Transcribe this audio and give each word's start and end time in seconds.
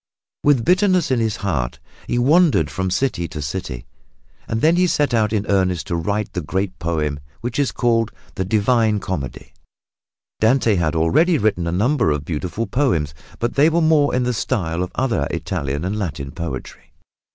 With 0.43 0.65
bitterness 0.65 1.11
in 1.11 1.19
his 1.19 1.35
heart 1.45 1.77
he 2.07 2.17
wandered 2.17 2.71
from 2.71 2.89
city 2.89 3.27
to 3.27 3.39
city, 3.39 3.85
and 4.47 4.59
then 4.61 4.75
he 4.75 4.87
set 4.87 5.13
out 5.13 5.31
in 5.31 5.45
earnest 5.47 5.85
to 5.85 5.95
write 5.95 6.33
the 6.33 6.41
great 6.41 6.79
poem 6.79 7.19
which 7.41 7.59
is 7.59 7.71
called 7.71 8.09
the 8.33 8.43
Divine 8.43 8.99
Comedy. 8.99 9.53
Dante 10.39 10.73
had 10.73 10.95
already 10.95 11.37
written 11.37 11.67
a 11.67 11.71
number 11.71 12.09
of 12.09 12.25
beautiful 12.25 12.65
poems, 12.65 13.13
but 13.37 13.53
they 13.53 13.69
were 13.69 13.79
more 13.79 14.15
in 14.15 14.23
the 14.23 14.33
style 14.33 14.81
of 14.81 14.89
other 14.95 15.27
Italian 15.29 15.85
and 15.85 15.99
Latin 15.99 16.31
poetry. 16.31 16.93